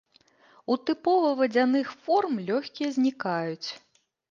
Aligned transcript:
У 0.71 0.77
тыпова 0.89 1.29
вадзяных 1.41 1.93
форм 2.07 2.33
лёгкія 2.49 2.89
знікаюць. 2.99 3.69